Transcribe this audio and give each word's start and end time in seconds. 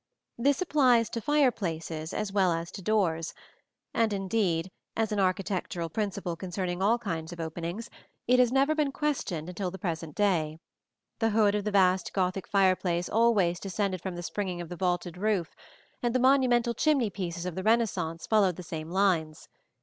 This 0.39 0.63
applies 0.63 1.11
to 1.11 1.21
fireplaces 1.21 2.11
as 2.11 2.33
well 2.33 2.51
as 2.51 2.71
to 2.71 2.81
doors, 2.81 3.35
and, 3.93 4.11
indeed, 4.13 4.71
as 4.97 5.11
an 5.11 5.19
architectural 5.19 5.89
principle 5.89 6.35
concerning 6.35 6.81
all 6.81 6.97
kinds 6.97 7.31
of 7.31 7.39
openings, 7.39 7.87
it 8.25 8.39
has 8.39 8.51
never 8.51 8.73
been 8.73 8.91
questioned 8.91 9.47
until 9.47 9.69
the 9.69 9.77
present 9.77 10.15
day. 10.15 10.57
The 11.19 11.29
hood 11.29 11.53
of 11.53 11.65
the 11.65 11.69
vast 11.69 12.13
Gothic 12.13 12.47
fireplace 12.47 13.09
always 13.09 13.59
descended 13.59 14.01
from 14.01 14.15
the 14.15 14.23
springing 14.23 14.59
of 14.59 14.69
the 14.69 14.75
vaulted 14.75 15.17
roof, 15.17 15.55
and 16.01 16.15
the 16.15 16.19
monumental 16.19 16.73
chimney 16.73 17.11
pieces 17.11 17.45
of 17.45 17.53
the 17.53 17.61
Renaissance 17.61 18.25
followed 18.25 18.55
the 18.55 18.63
same 18.63 18.89
lines 18.89 19.41
(see 19.41 19.45
Plate 19.45 19.51
XX). 19.51 19.57